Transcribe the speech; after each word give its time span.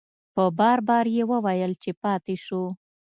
په 0.33 0.43
بار 0.59 0.79
بار 0.87 1.05
یې 1.15 1.23
وویل 1.31 1.71
چې 1.83 1.91
پاتې 2.03 2.35
شو. 2.45 2.63